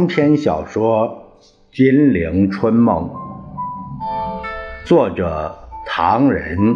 [0.00, 1.36] 长篇小说
[1.76, 3.10] 《金陵春梦》，
[4.86, 6.74] 作者唐人，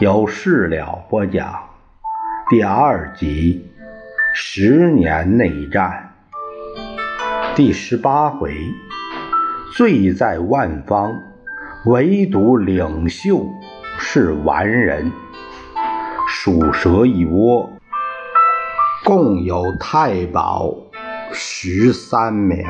[0.00, 1.50] 由事了播讲，
[2.50, 3.70] 第二集
[4.34, 6.12] 《十年内战》
[7.56, 8.54] 第十八回，
[9.74, 11.10] 罪在万方，
[11.86, 13.48] 唯独领袖
[13.98, 15.10] 是完人，
[16.28, 17.70] 鼠蛇一窝，
[19.06, 20.83] 共有太保。
[21.36, 22.64] 十三名。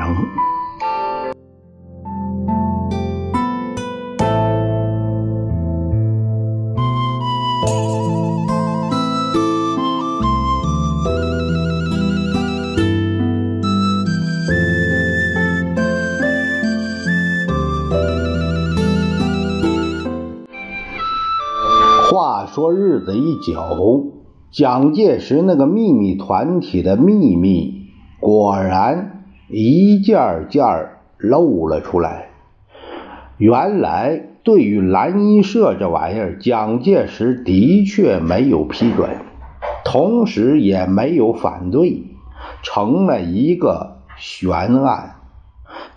[22.09, 24.11] 话说日子一久，
[24.51, 27.74] 蒋介石那个秘密团体的秘密。
[28.19, 30.63] 果然一件件
[31.17, 32.29] 露了出来。
[33.37, 39.09] 原来对于蓝衣社这玩意儿，蒋介石的确没有批准，
[39.83, 42.03] 同时也没有反对，
[42.63, 45.15] 成了一个悬案。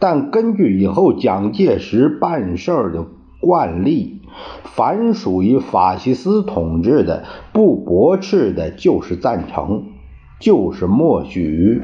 [0.00, 3.06] 但根据以后蒋介石办事的
[3.40, 4.22] 惯例，
[4.64, 9.84] 凡属于法西斯统治的，不驳斥的就是赞成，
[10.40, 11.82] 就是默许。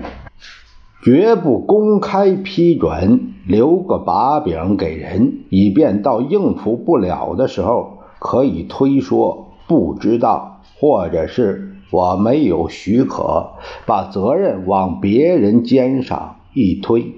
[1.05, 13.50] 绝不公开批准，留个把柄给人，以便到应付不了的时候可以推说不知道，或者是我没有许可，
[13.84, 17.12] 把责任往别人肩上一推。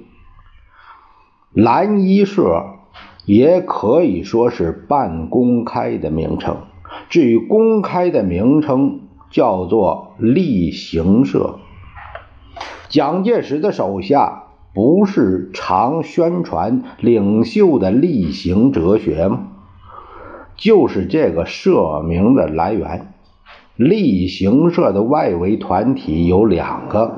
[1.52, 2.64] 蓝衣社
[3.24, 6.56] 也可以说是半公开的名称，
[7.08, 11.60] 至于公开的名称，叫做例行社。
[12.96, 19.48] 蒋介石的手下不是常宣传领袖的例行哲学吗？
[20.56, 23.12] 就是这个社名的来源。
[23.76, 27.12] 例行社的外围团体有两个，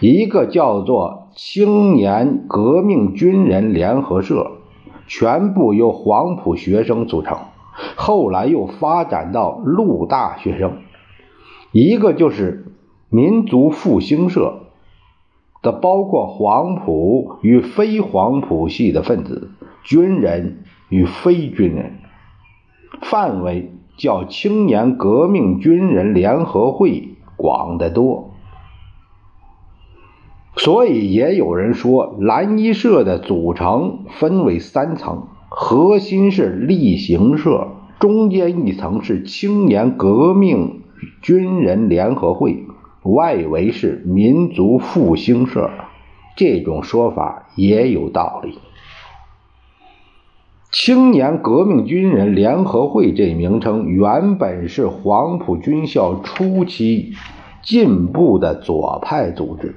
[0.00, 4.50] 一个叫做青年革命军人联合社，
[5.06, 7.38] 全部由黄埔学生组成，
[7.94, 10.70] 后来又发展到陆大学生；
[11.70, 12.72] 一个就是
[13.08, 14.62] 民族复兴社。
[15.62, 19.50] 的包括黄埔与非黄埔系的分子，
[19.84, 21.98] 军人与非军人，
[23.02, 28.30] 范围较青年革命军人联合会广得多。
[30.56, 37.68] 所以也有人说，蓝衣社的组成分为三层：核心是例行社，
[37.98, 40.82] 中间一层是青年革命
[41.22, 42.64] 军人联合会。
[43.02, 45.70] 外围是民族复兴社，
[46.36, 48.58] 这种说法也有道理。
[50.70, 57.14] 青年革命军人联合会这名称原本是黄埔军校初期
[57.62, 59.74] 进步的左派组织，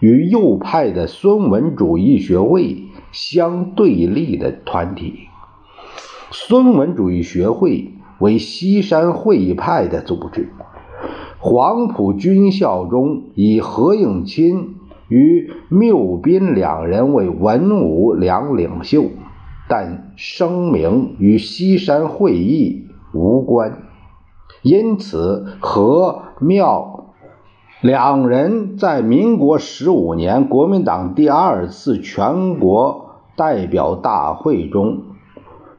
[0.00, 5.28] 与右派的孙文主义学会相对立的团体。
[6.30, 10.48] 孙文主义学会为西山会派的组织。
[11.44, 14.76] 黄埔军校中以何应钦
[15.08, 19.06] 与缪斌两人为文武两领袖，
[19.68, 23.82] 但声明与西山会议无关，
[24.62, 27.06] 因此何缪
[27.80, 35.00] 两人在民国十五年国民党第二次全国代表大会中，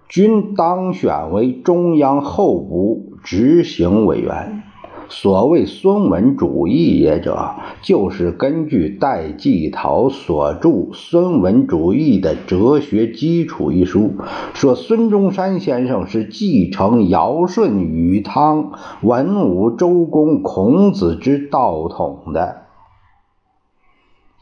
[0.10, 4.63] 均当选为中央候补执行委员。
[5.10, 14.16] 所谓孙文主义也者，就是根据戴季陶所著《孙文主义的哲学基础》一书，
[14.54, 18.72] 说孙中山先生是继承尧舜禹汤
[19.02, 22.63] 文武周公孔子之道统的。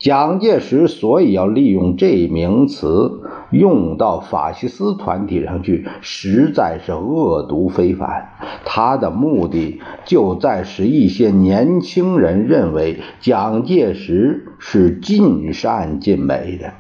[0.02, 3.22] 蒋介石所以要利用这名词
[3.52, 8.30] 用到法西斯团体上去，实在是恶毒非凡。
[8.66, 16.74] 他的目的就在使一些年轻人认为蒋介石是尽善尽美的，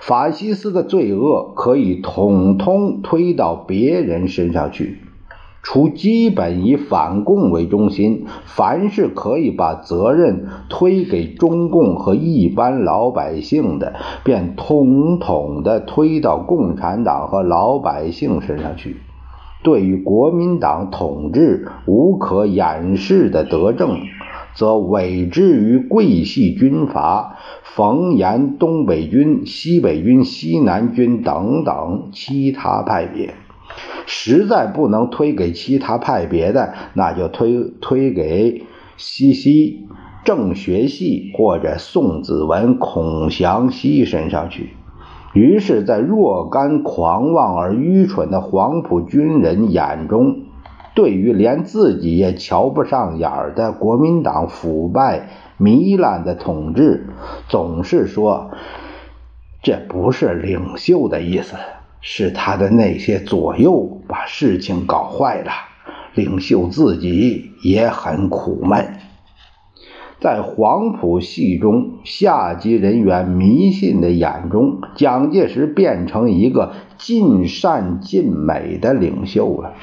[0.00, 5.03] 法西斯的罪恶可以统统推到别人身上去。
[5.64, 18.96] 除基本以反共为中心，凡是可以把责任推给中共和一般老百姓的，便统统的推到共产党和老百姓身上去。
[19.62, 23.96] 对于国民党统治无可掩饰的德政，
[24.54, 33.32] 则委之于桂系军阀冯延东北军、西北军、西南军等等其他派别。
[34.06, 38.64] 实在不能推给其他派别的，那就推推给
[38.96, 39.88] 西西
[40.24, 44.70] 正学系或者宋子文、孔祥熙身上去。
[45.32, 50.42] 于是，在若干狂妄而愚蠢的黄埔军人眼中，
[50.94, 55.28] 对于连自己也瞧不上眼儿的国民党腐败
[55.58, 57.08] 糜烂的统治，
[57.48, 58.52] 总是说
[59.60, 61.56] 这不是领袖的意思，
[62.06, 65.50] 是他的那些左右把事情搞坏了。
[66.14, 68.98] 领袖自己也很苦闷。
[70.20, 79.74] 在黄埔系中下级人员迷信的眼中，蒋介石变成一个尽善尽美的领袖了。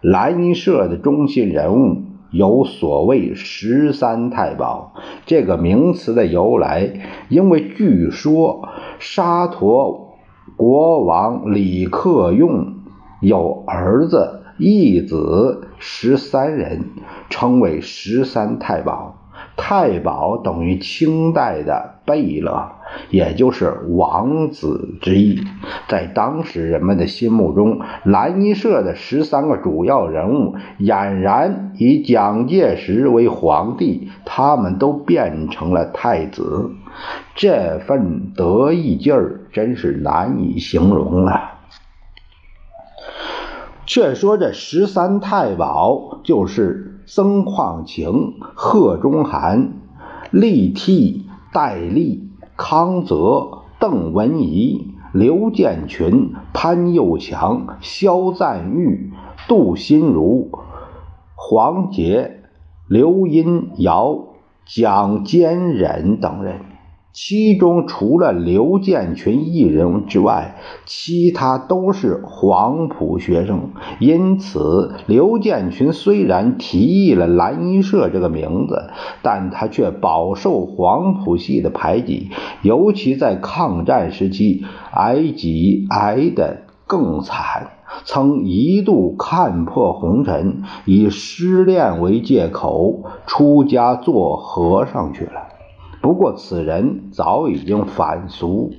[0.00, 4.94] 蓝衣社的中心人物有所谓“十三太保”
[5.26, 6.90] 这个名词的由来，
[7.28, 10.03] 因为据说沙陀
[10.56, 12.74] 国王李克用
[13.20, 16.90] 有儿子、义子十三人，
[17.28, 19.16] 称为“十三太保”。
[19.56, 22.72] 太保等于清代的贝勒，
[23.10, 25.42] 也就是王子之意。
[25.88, 36.70] 在当时人们的心目中，蓝衣社的十三个主要人物俨然以蒋介石为皇帝，他们都变成了太子，
[37.34, 41.50] 这份得意劲儿真是难以形容啊！
[43.86, 49.74] 却说这十三太保就是曾矿情、贺中涵、
[50.30, 59.12] 厉替、戴笠、康泽、邓文仪、刘建群、潘佑强、肖赞玉、
[59.48, 60.50] 杜心如、
[61.34, 62.42] 黄杰、
[62.88, 64.18] 刘荫尧、
[64.64, 66.73] 蒋坚忍等人。
[67.14, 73.70] 其中除了刘建群一人之外，其他都是黄埔学生。
[74.00, 78.90] 因此，刘建群虽然提议了蓝衣社这个名字，
[79.22, 82.30] 但他却饱受黄埔系的排挤，
[82.62, 87.68] 尤其在抗战时期，挨挤挨得更惨，
[88.04, 95.53] 曾一度看破红尘，以失恋为借口出家做和尚去了。
[96.04, 98.72] 不过，此人早已经反俗，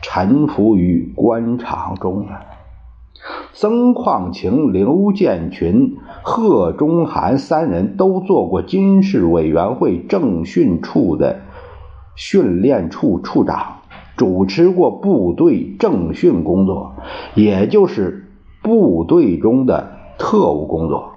[0.00, 2.40] 沉浮于官场中了。
[3.52, 11.40] 曾矿情、刘建群、贺中涵三人都做过军事委员会政训处的
[12.16, 13.80] 训练处处长，
[14.16, 16.94] 主持过部队政训工作，
[17.34, 18.32] 也就是
[18.62, 21.11] 部队中的特务工作。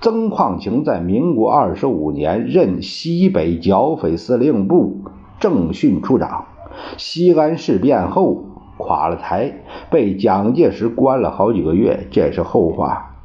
[0.00, 5.02] 曾矿情在民国二十五年任西北剿匪司令部
[5.40, 6.44] 政训处长。
[6.96, 8.44] 西安事变后
[8.76, 13.16] 垮了台，被蒋介石关了好几个月，这是后话。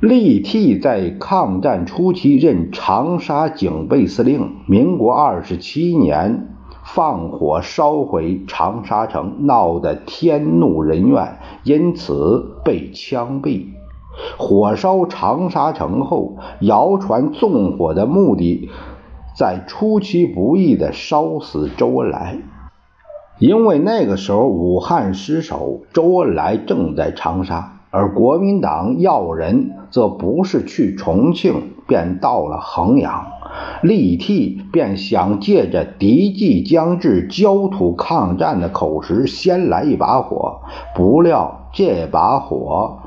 [0.00, 4.52] 厉替在抗战初期任长沙警备司令。
[4.66, 13.66] 民国二十七年放火烧毁长沙城，闹得天怒人怨，因此被枪毙。
[14.36, 18.68] 火烧长沙城后，谣传纵火的目的
[19.36, 22.38] 在出其不意地烧死周恩来，
[23.38, 33.26] 因为那个时候武汉失守，周恩来正在长沙，而国民党要人则不是去重庆，便到了衡阳。
[33.82, 40.60] 李替便想借着敌迹将至、焦土抗战的口实，先来一把火，
[40.94, 42.98] 不料这把火。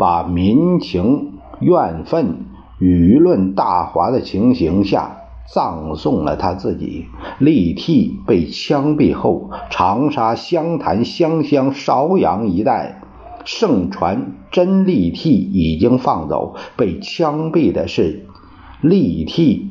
[0.00, 2.46] 把民情怨愤、
[2.80, 5.18] 舆论大哗的情形下，
[5.52, 7.04] 葬送了他自己。
[7.38, 13.02] 李替被枪毙后，长沙、湘潭、湘乡、邵阳一带
[13.44, 18.24] 盛传真李替已经放走，被枪毙的是
[18.80, 19.70] 李替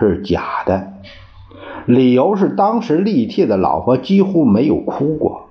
[0.00, 0.94] 是假的。
[1.86, 5.42] 理由是当时李替的老婆几乎没有哭过。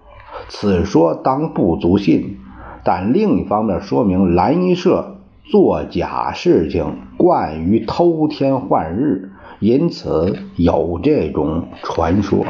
[0.50, 2.40] 此说当不足信。
[2.84, 12.46] 但另一方面说明蓝衣社做假事情惯于偷天换日，因此有这种传说。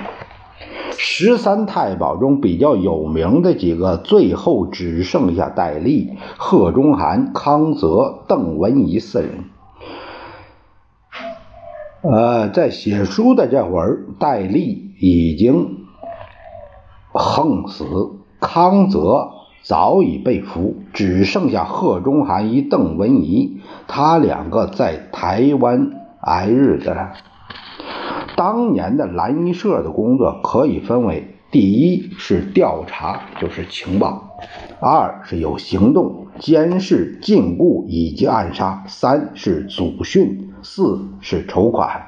[0.98, 9.46] 十三太保中比较有名的几个，最后只剩下戴笠、贺中涵、康泽、邓文仪四人。
[12.04, 15.86] 呃，在写书的这会儿，戴笠已经
[17.12, 17.86] 横死，
[18.40, 19.32] 康泽。
[19.64, 27.14] 早已被俘，只剩下贺中涵一邓文仪，他两个在台湾挨日子了。
[28.36, 34.40] 当年的蓝衣社的工作可以分为：第一是调查，就是情报；
[34.80, 42.08] 二是有行动，监视、禁锢以及暗杀；三是组训；四是筹款。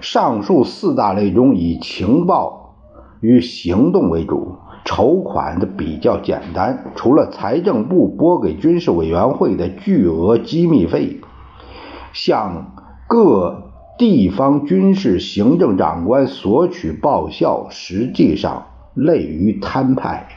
[0.00, 2.74] 上述四大类中，以情报
[3.20, 4.56] 与行动为主，
[4.86, 6.92] 筹款的比较简单。
[6.94, 11.20] 除了财政部拨给军事委员会的巨额机密费，
[12.14, 12.72] 向
[13.06, 13.64] 各。
[13.98, 20.28] 地方军事行政长官索取报效，实际上类于摊派。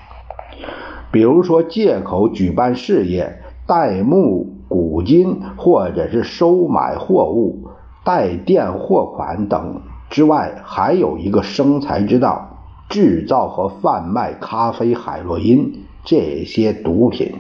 [1.12, 7.68] 比如说，借口举办事业、代募古金，或者是收买货物、
[8.06, 12.49] 代垫货款等之外，还有一个生财之道：
[12.90, 17.36] 制造和贩卖咖啡、海洛因这些毒品。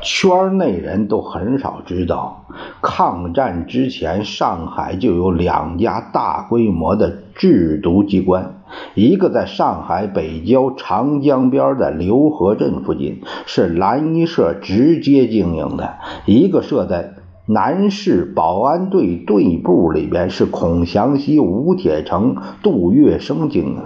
[0.00, 2.46] 圈内人都很少知道，
[2.80, 8.62] 抗战之前，上海就有两家大规模的制毒机关，
[8.94, 17.14] 一个在上海北郊长江边的刘河镇附近，是蓝衣社直接经营的；一个设在。
[17.50, 23.84] 南市保安队队部里边是孔祥熙、吴铁城、杜月笙经的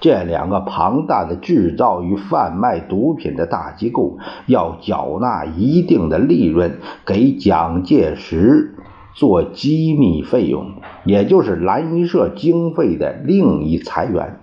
[0.00, 8.74] 这两个庞大的制造与贩卖毒品的大机构，要缴纳一定的利润给蒋介石
[9.14, 10.72] 做机密费用，
[11.04, 14.40] 也就是蓝衣社经费的另一财源。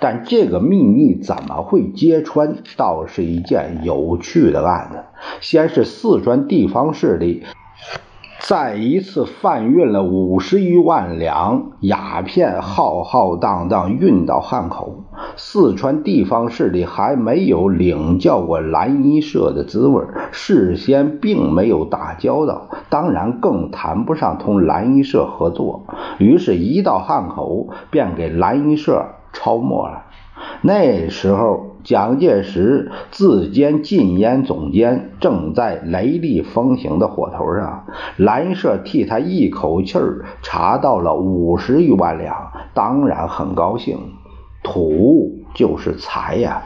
[0.00, 4.98] 但这个秘密怎么会揭穿，倒是一件有趣的案子。
[5.40, 7.44] 先是四川地方势力。
[8.46, 15.04] 再一次贩运了五十余万两鸦片，浩浩荡荡运到汉口。
[15.34, 25.86] 四川地方势力还没有领教过蓝衣社的滋味，事先并没有打交道，当然更谈不上同蓝衣社合作。
[26.18, 30.04] 于是，一到汉口，便给蓝衣社抄没了。
[30.60, 31.73] 那时候。
[31.84, 37.84] 蒋介石自兼禁烟总监，正在雷厉风行的火头上。
[38.16, 43.98] 蓝社替他一口气儿查到了五十余万两，当然很高兴。
[44.62, 46.62] 土就是财呀，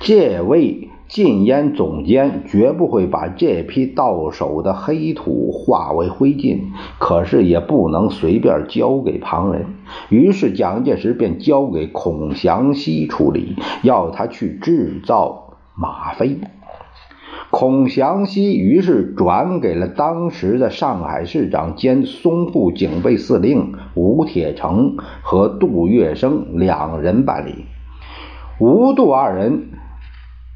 [0.00, 6.58] 借位禁烟总监绝不会把这批到手的黑土化为灰烬，
[6.98, 9.66] 可是也不能随便交给旁人。
[10.08, 16.38] 于是蒋介石便交给孔祥熙处理，要他去制造吗啡。
[17.50, 27.66] 孔祥熙于是转给了当时的上海市长兼淞沪警备司令吴铁城和杜月笙两人办理。
[28.58, 29.64] 吴杜二人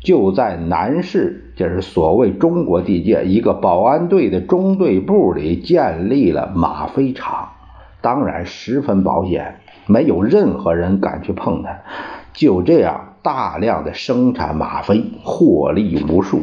[0.02, 7.48] 就在南市，就是所谓中国地界一个保安队的中队部里建立了吗啡厂。
[8.02, 11.78] 当然十分保险，没有任何人敢去碰它。
[12.32, 16.42] 就这样大量的生产吗啡，获利无数。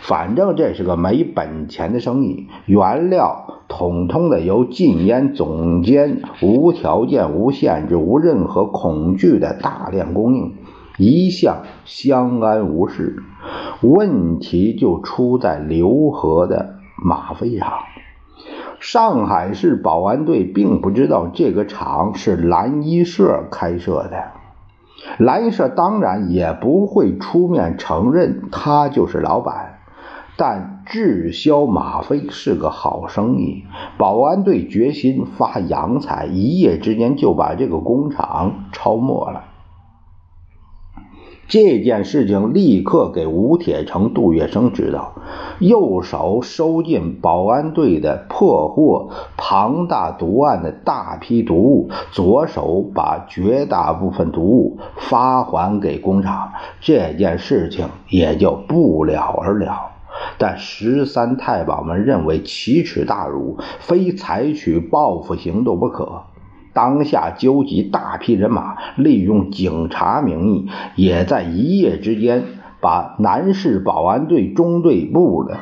[0.00, 2.48] 反正这是个没本钱的生意。
[2.66, 10.54] 原料统统的由禁烟总监无条件、无限制、无任何恐惧的大量供应，
[10.98, 13.22] 一向相安无事。
[13.80, 17.78] 问题就出在刘河的吗啡厂。
[18.80, 24.32] 上海市保安队并不知道这个厂是蓝衣社开设的，
[25.18, 29.78] 蓝衣社当然也不会出面承认他就是老板。
[30.36, 33.64] 但滞销吗啡是个好生意，
[33.98, 39.44] 保安队决心发洋财，一夜之间就把这个工厂抄没了。
[41.48, 45.14] 这件事情立刻给吴铁城、杜月笙知道，
[45.60, 56.52] 右手收进保安队的破获庞大毒案的大批毒物，左手把绝大部分毒物发还给工厂，
[56.82, 59.92] 这件事情也就不了而了。
[60.36, 66.24] 但十三太保们认为奇耻大辱，非采取报复行动不可。
[66.78, 72.44] 当下纠集大批人马，利用警察名义，也在一夜之间
[72.80, 75.58] 把南市保安队中队部的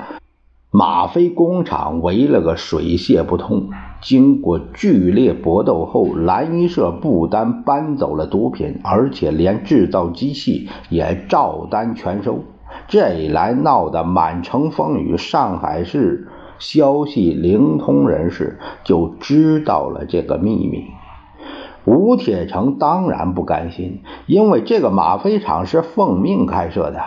[0.71, 3.71] 吗啡工厂围了个水泄不通。
[4.03, 12.41] 经过剧烈搏斗后，蓝衣社不单搬走了毒品，而且连制造机器也照单全收。
[12.89, 15.17] 这一来，闹得满城风雨。
[15.17, 20.85] 上海市消息灵通人士就知道了这个秘密。
[21.87, 27.01] 吴铁城当然不甘心，因为这个吗啡厂是奉命开设的。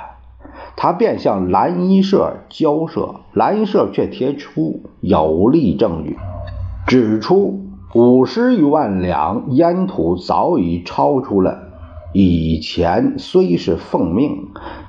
[0.77, 6.17] 他便向蓝衣社交涉，蓝衣社却提出有力证据，
[6.87, 7.59] 指出
[7.93, 11.59] 五十余万两烟土早已超出了
[12.13, 14.47] 以前虽是奉命，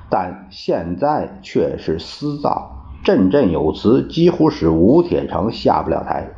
[0.09, 6.29] 但现在却是私造，振振有词，几乎使吴铁城下不了台。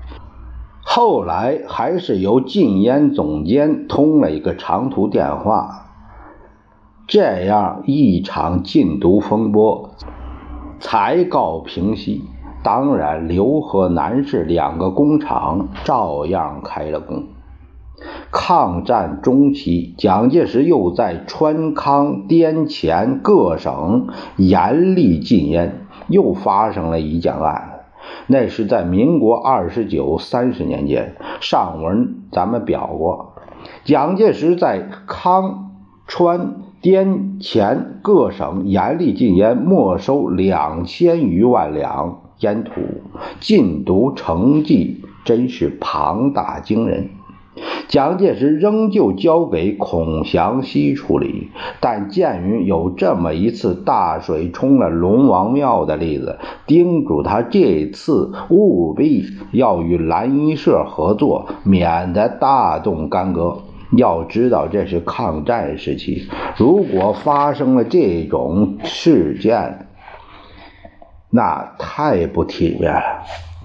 [0.96, 5.88] 后来还是由禁烟总监通了一个长途电话，
[7.08, 9.90] 这样一场禁毒风波
[10.80, 12.22] 才告平息。
[12.62, 17.24] 当然，刘和南市两个工厂照样开了工。
[18.30, 27.73] 抗战中期，蒋介石又在川康、滇黔各省严厉禁烟，又发生了一件案。
[28.28, 33.36] 那是在民国二十九、三十年间，上文咱们表过，
[33.84, 35.72] 蒋介石在康、
[36.08, 42.72] 川、滇黔各省严厉禁烟，没收两千余万两烟土，
[43.40, 47.10] 禁毒成绩真是庞大惊人。
[47.88, 51.50] 蒋介石仍旧交给孔祥熙处理，
[51.80, 63.64] 但鉴于有这么一次大水冲了龙王庙的例子，叮嘱他这次务必要与蓝衣社合作，免得大动干戈。
[63.96, 69.88] 要知道这是抗战时期，如果发生了这种事件，
[71.30, 73.02] 那太不体面了。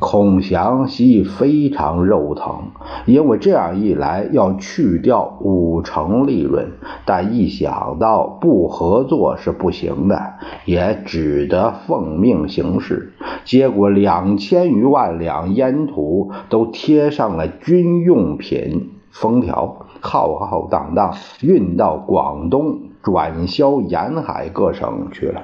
[0.01, 2.71] 孔祥熙非常肉疼，
[3.05, 6.71] 因为这样一来要去掉五成利润，
[7.05, 13.13] 但一想到不合作是不行的，也只得奉命行事。
[13.45, 25.43] 结果两千余万两烟土都贴上了军用品封条，浩浩荡荡运到广东，转销沿海各省去了。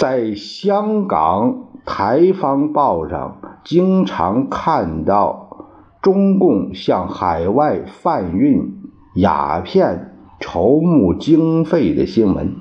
[0.00, 1.52] 在香港
[1.84, 5.66] 《台方报》上，经常看到
[6.00, 8.80] 中共向海外贩运
[9.16, 12.56] 鸦片筹募经费的新闻。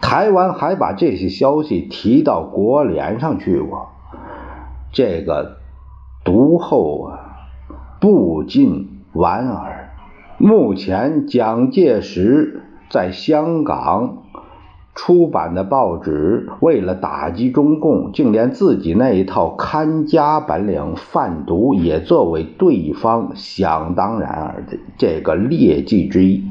[0.00, 3.88] 台湾还把这些消息提到国联上去过，
[4.92, 5.56] 这个
[6.24, 7.18] 读后啊，
[8.00, 9.90] 不禁莞尔。
[10.38, 14.18] 目前，蒋介石在香港。
[15.00, 26.42] 出版的报纸为了打击中共，竟连自己那一套看家本领贩毒也作为对方想当然而的这个劣迹之一，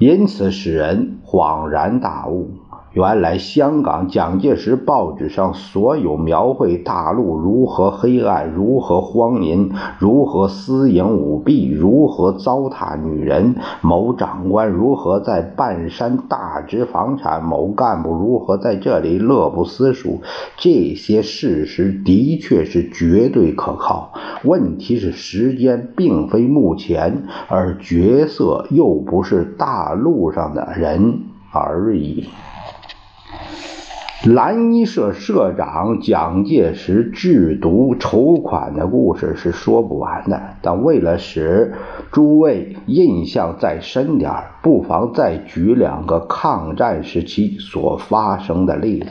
[0.00, 2.50] 因此使人恍然大悟。
[2.94, 20.20] 原来香港蒋介石报纸上所有描绘大陆如何黑暗、如何荒淫、如何私营舞弊、如何糟蹋女人、某长官如何在半山大值房产、某干部如何在这里乐不思蜀，
[20.56, 24.12] 这些事实的确是绝对可靠。
[24.44, 31.18] 问题是时间并非目前，而角色又不是大陆上的人
[31.50, 32.28] 而已。
[34.26, 41.74] 蓝衣社社长蒋介石制毒筹款的故事是说不完的，但为了使
[42.10, 44.32] 诸位印象再深点
[44.62, 49.08] 不妨再举两个抗战时期所发生的例子。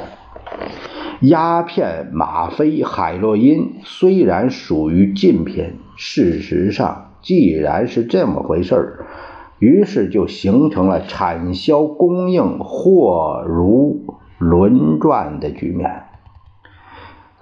[1.22, 9.06] 鸦片、吗啡、海洛因虽然属于禁品，事实上既然是这么回事，
[9.60, 14.13] 于是就形成了产销供应或如。
[14.38, 16.04] 轮转的局面。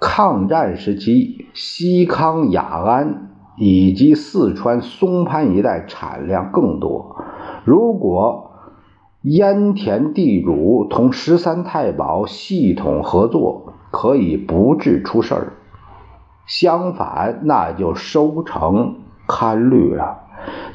[0.00, 7.16] 抗战时期，西康、雅安以及四川松潘一带产量更多。
[7.64, 8.50] 如果
[9.22, 15.52] 烟田地主同十三太保系统合作，可以不致出事儿；
[16.46, 18.96] 相反，那就收成
[19.28, 20.22] 堪虑了。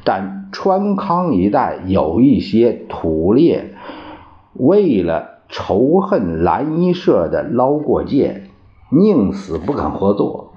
[0.05, 3.73] 但川康一带有一些土猎，
[4.53, 8.43] 为了仇恨蓝衣社的捞过界，
[8.89, 10.53] 宁死不肯合作。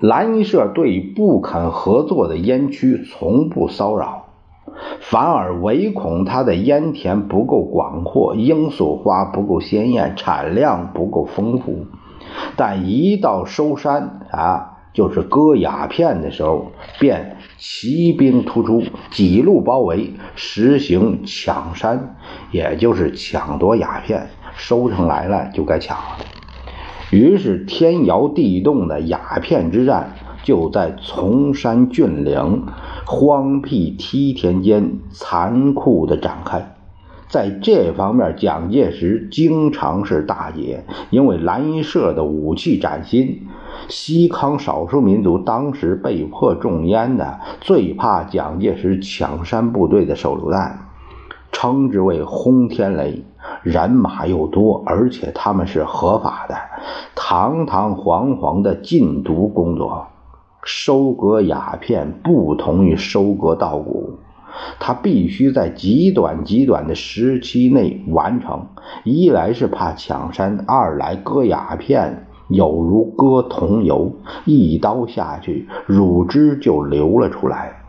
[0.00, 4.26] 蓝衣社对不肯合作的烟区从不骚扰，
[5.00, 11.86] 反而唯恐他的烟田不够广阔，罂粟花不够鲜艳，产量不够丰富。
[12.56, 14.75] 但一到收山啊。
[14.96, 22.16] 就是割鸦片的时候，便骑兵突出，几路包围，实行抢山，
[22.50, 24.26] 也就是抢夺鸦片。
[24.56, 26.16] 收成来了就该抢了。
[27.10, 32.64] 于是天摇地动的鸦片之战就在崇山峻岭、
[33.04, 36.74] 荒僻梯田间残酷地展开。
[37.28, 43.46] 在这方面，蒋介石经常是大捷，因为蓝衣社的武器崭新，
[43.88, 50.88] 西康少数民族当时被迫种烟的，最怕蒋介石抢山部队的手榴弹，
[51.52, 53.24] 称之为“轰天雷”。
[53.62, 56.56] 人马又多，而且他们是合法的，
[57.14, 60.06] 堂堂皇皇的禁毒工作。
[60.62, 64.18] 收割鸦片不同于收割稻谷。
[64.80, 68.66] 他必须在极短极短的时期内完成，
[69.04, 74.12] 一来是怕抢山，二来割鸦片有如割桐油，
[74.44, 77.82] 一刀下去，乳汁就流了出来。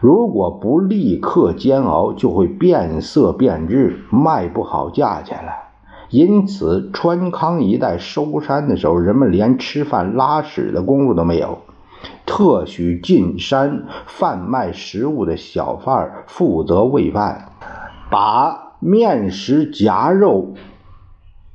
[0.00, 5.52] 如果不立刻煎熬，就会变色变质，卖不好价钱了。
[6.08, 11.58] 因此，川康一带收山的时候，人们连吃饭拉屎的功夫都没有。
[12.24, 17.50] 特许进山贩卖食物的小贩负责喂饭，
[18.10, 20.54] 把面食夹肉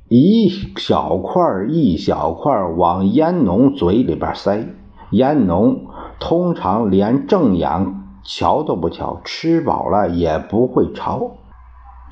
[0.08, 4.68] 一小块一小块往烟农嘴里边塞。
[5.10, 5.86] 烟农
[6.20, 11.32] 通常连正眼瞧都不瞧，吃饱了也不会抄。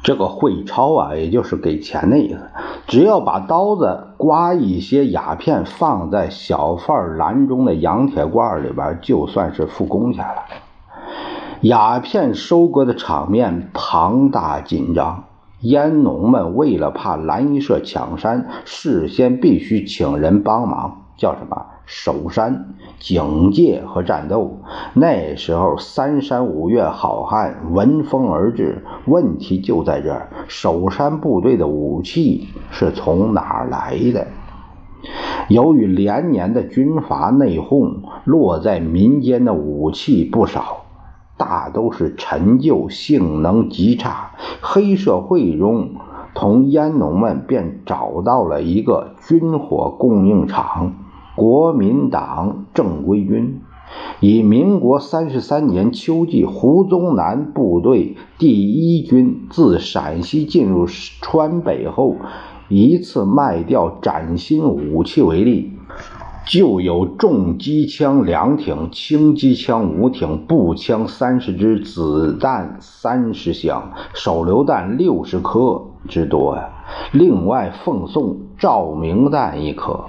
[0.02, 2.38] 这个会抄啊，也就是给钱的意思。
[2.86, 10.42] 只要把刀子刮一些鸦片放在小贩篮中的洋铁罐里边，就算是付工钱了。
[11.62, 15.24] 鸦片收割的场面庞大紧张，
[15.64, 21.66] 烟农们为了怕蓝衣社抢山，事先必须请人帮忙，叫什么？
[21.86, 24.58] 守山、警戒和战斗。
[24.94, 28.82] 那时候，三山五岳好汉闻风而至。
[29.06, 34.26] 问题就在这儿：守山部队的武器是从哪儿来的？
[35.48, 40.83] 由于连年的军阀内讧，落在民间的武器不少，
[41.36, 44.30] 大都是陈旧，性能极差。
[44.60, 45.90] 黑社会中，
[46.34, 50.94] 同烟农们便找到了一个军火供应厂。
[51.36, 53.60] 国民党正规军
[54.20, 60.86] 以民国三十三年秋季胡宗南部队第一军自陕西进入
[61.20, 62.16] 川北后，
[62.68, 65.72] 一次卖掉崭新武器为例，
[66.46, 76.68] 就有重机枪两挺、轻机枪五挺、步枪三十支、子弹三十箱、手榴弹六十颗之多呀。
[77.12, 80.04] 另外奉送照明弹一颗。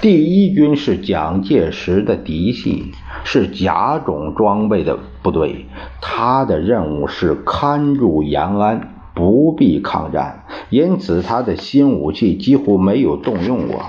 [0.00, 2.92] 第一军是蒋介石的嫡系，
[3.22, 5.66] 是甲种装备的部队，
[6.00, 13.82] 他的任务是看住延安，不必抗战，因此他的新武器几乎没有动用过。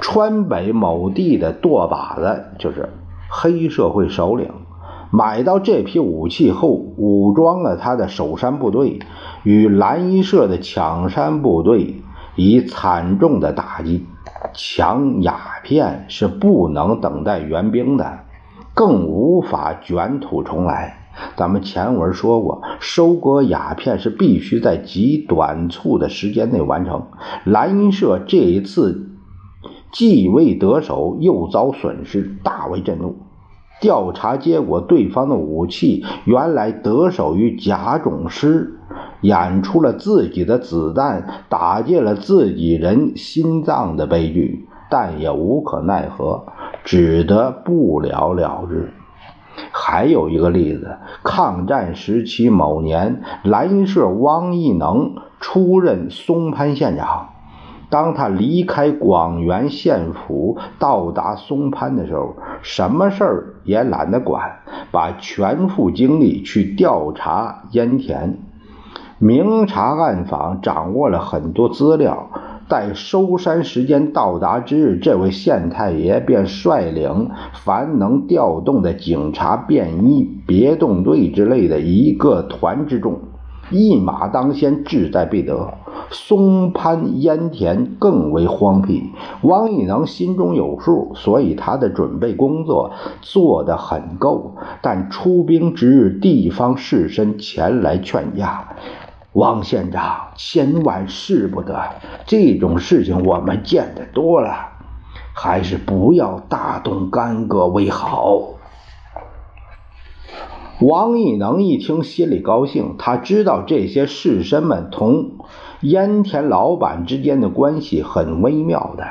[0.00, 2.88] 川北某地的舵把子就是
[3.28, 4.50] 黑社会首领，
[5.10, 8.98] 买到这批武器后，武装了他的守山部队，
[9.42, 12.02] 与蓝衣社的抢山部队
[12.34, 14.06] 以惨重的打击。
[14.54, 18.20] 抢鸦片是不能等待援兵的，
[18.74, 20.96] 更无法卷土重来。
[21.36, 27.06] 咱们前文说过，收割鸦片是必须在极短促的时间内完成。
[27.44, 29.10] 蓝衣社这一次
[29.92, 33.16] 既未得手，又遭损失，大为震怒。
[33.80, 38.76] 调查结果，对方的武器原来得手于甲种师。
[39.22, 46.44] 演出了自己的子弹打进了自己人心脏的悲剧，但也无可奈何，
[46.84, 48.92] 只得不了了之。
[49.72, 57.28] 还有一个例子，抗战时期某年，蓝社汪义能出任松潘县长。
[57.90, 68.38] 当他离开广元县府，到达松潘的时候，什么事儿也懒得管，把全副精力去调查烟田。
[69.18, 72.30] 明察暗访，掌握了很多资料。
[72.68, 83.18] 待收山时间到达之日，这位县太爷便率领凡能调动的警察、便衣、别动队之类的一个团之众，
[83.70, 85.74] 一马当先，志在必得。
[86.10, 94.56] 松潘烟田更为荒僻，王以能心中有数，所以他的准备工作做得很够。
[94.82, 98.68] 但出兵之日，地方士绅前来劝架。
[99.32, 101.80] 王县长，千万使不得！
[102.26, 104.50] 这种事情我们见得多了，
[105.32, 108.42] 还是不要大动干戈为好。
[110.80, 115.32] 王义能一听，心里高兴，他知道这些士绅们同
[115.82, 119.04] 烟田老板之间的关系很微妙的，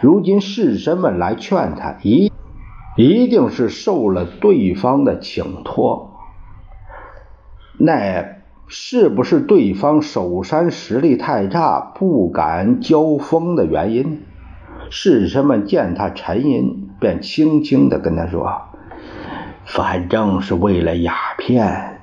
[0.00, 2.32] 如今士绅们来劝他，一
[2.96, 6.12] 一定是受了对方的请托。
[7.78, 14.22] 那是不是对方守山实力太差，不敢交锋的原因？
[14.88, 18.62] 士绅们见他沉吟，便轻轻地跟他说
[19.64, 22.00] ：“反正是为了鸦片。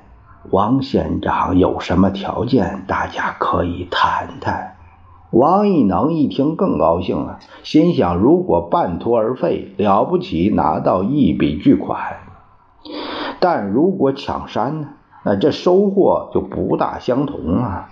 [0.50, 4.76] 王县长有什么条件，大家可以谈谈。”
[5.30, 11.96] 王一能一听更高兴了，心想：如果半途而废，了不起，拿到一笔巨款；
[13.38, 14.88] 但如果抢山呢？
[15.22, 17.90] 那这收获就不大相同啊。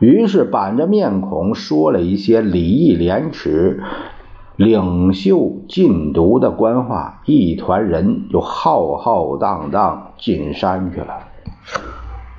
[0.00, 3.82] 于是板着面孔说了一些礼义廉耻、
[4.56, 11.28] 领袖禁毒的官话，一团人就浩浩荡荡进山去了。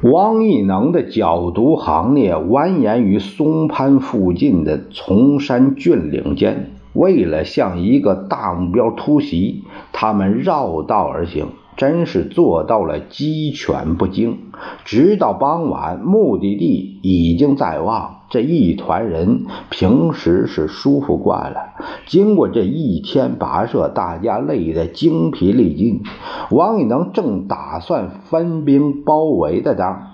[0.01, 14.38] 王义能的剿毒行列蜿蜒于松潘附近的崇山峻岭间，为了向一个大目标突袭，他们绕道而行，真是做到了鸡犬不惊。
[14.86, 18.14] 直到傍晚，目的地已经在望。
[18.29, 21.75] 这一团人平时是舒服惯了，
[22.07, 26.01] 经过这一天跋涉，大家累得精疲力尽。
[26.49, 30.07] 王以能正打算分兵包围的当，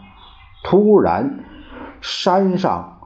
[0.63, 1.45] 突然
[2.01, 2.97] 山上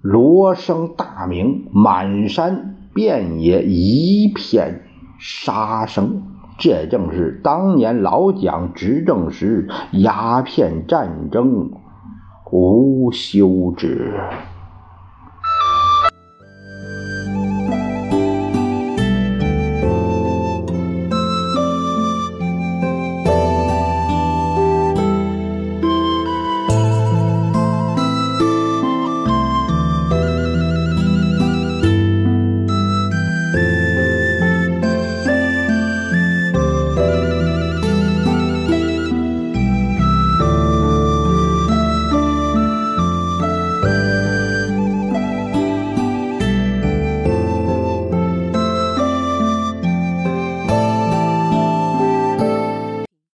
[0.00, 4.82] 锣声大鸣，满山遍野一片
[5.18, 6.22] 杀声。
[6.56, 11.72] 这正是当年老蒋执政时鸦片战争
[12.50, 14.14] 无休止。